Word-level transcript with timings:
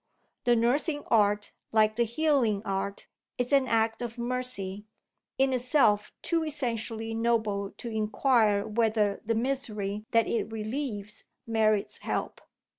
the 0.45 0.55
nursing 0.55 1.03
art, 1.11 1.51
like 1.71 1.95
the 1.95 2.05
healing 2.05 2.63
art, 2.65 3.05
is 3.37 3.53
an 3.53 3.67
act 3.67 4.01
of 4.01 4.17
mercy 4.17 4.87
in 5.37 5.53
itself 5.53 6.11
too 6.23 6.43
essentially 6.43 7.13
noble 7.13 7.69
to 7.77 7.87
inquire 7.87 8.67
whether 8.67 9.21
the 9.23 9.35
misery 9.35 10.03
that 10.09 10.25
it 10.25 10.51
relieves 10.51 11.27
merits 11.45 11.99
help. 11.99 12.41